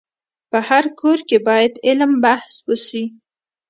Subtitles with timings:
[0.51, 3.03] په هر کور کي باید علم بحث وسي.